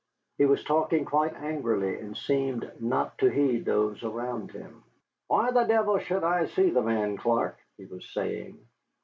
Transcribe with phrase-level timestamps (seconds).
[0.39, 4.81] He was talking quite angrily, and seemed not to heed those around him.
[5.27, 8.57] "Why the devil should I see the man, Clark?" he was saying.